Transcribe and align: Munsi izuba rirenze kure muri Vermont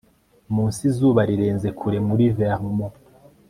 Munsi 0.53 0.79
izuba 0.89 1.21
rirenze 1.29 1.69
kure 1.79 1.97
muri 2.07 2.23
Vermont 2.37 2.93